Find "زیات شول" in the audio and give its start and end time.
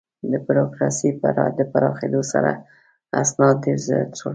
3.87-4.29